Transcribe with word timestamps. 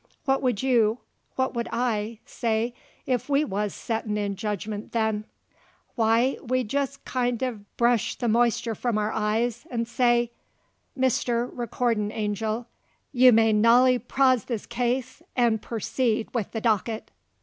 What 0.25 0.41
would 0.41 0.63
you 0.63 0.97
what 1.35 1.53
would 1.53 1.67
I 1.71 2.17
say, 2.25 2.73
if 3.05 3.29
we 3.29 3.45
wuz 3.45 3.67
settin' 3.71 4.17
in 4.17 4.35
jedgment 4.35 4.93
then? 4.93 5.25
Why, 5.93 6.39
we'd 6.41 6.69
jest 6.69 7.05
kind 7.05 7.37
uv 7.37 7.65
bresh 7.77 8.15
the 8.15 8.27
moisture 8.27 8.73
from 8.73 8.97
our 8.97 9.11
eyes 9.11 9.63
'nd 9.71 9.87
say: 9.87 10.31
"Mister 10.95 11.45
recordin' 11.45 12.11
angel, 12.11 12.65
you 13.11 13.31
may 13.31 13.53
nolly 13.53 13.99
pros 13.99 14.45
this 14.45 14.65
case 14.65 15.21
'nd 15.39 15.61
perseed 15.61 16.33
with 16.33 16.49
the 16.51 16.61
docket." 16.61 17.11